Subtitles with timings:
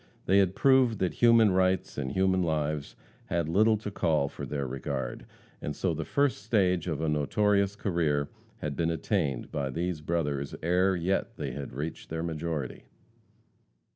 [0.25, 2.95] They had proved that human rights and human lives
[3.27, 5.27] had little to call for their regard,
[5.61, 8.27] and so the first stage of a notorious career
[8.61, 12.85] had been attained by these brothers ere yet they had reached their majority.